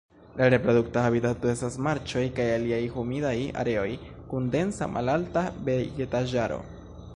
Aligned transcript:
La 0.37 0.45
reprodukta 0.51 1.01
habitato 1.09 1.49
estas 1.51 1.77
marĉoj 1.87 2.23
kaj 2.39 2.47
aliaj 2.55 2.81
humidaj 2.95 3.35
areoj 3.65 3.93
kun 4.33 4.51
densa 4.57 4.91
malalta 4.97 5.47
vegetaĵaro. 5.71 6.61